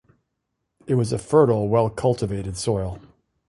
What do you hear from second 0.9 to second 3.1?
was a fertile, well-cultivated soil.